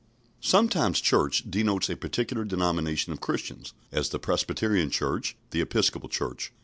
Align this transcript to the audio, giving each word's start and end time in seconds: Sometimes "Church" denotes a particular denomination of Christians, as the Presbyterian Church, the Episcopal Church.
Sometimes 0.39 0.99
"Church" 0.99 1.43
denotes 1.47 1.87
a 1.87 1.95
particular 1.95 2.43
denomination 2.43 3.13
of 3.13 3.21
Christians, 3.21 3.73
as 3.91 4.09
the 4.09 4.17
Presbyterian 4.17 4.89
Church, 4.89 5.35
the 5.51 5.61
Episcopal 5.61 6.09
Church. 6.09 6.51